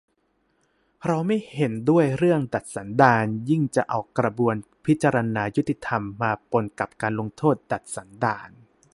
[1.05, 8.49] เราไม่เห็นด้วยเรื่อง "ดัดสันดาน" ยิ่งจะเอา กระบวนพิจารณายุติธรรม มาปนกับ การลงโทษ "ดัดสันดาน"